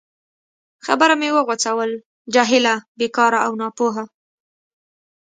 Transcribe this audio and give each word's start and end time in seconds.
خبره 0.85 1.15
مې 1.19 1.29
وغځول: 1.35 1.91
جاهله، 2.33 2.75
بیکاره 2.99 3.39
او 3.45 3.51
ناپوه. 3.61 4.03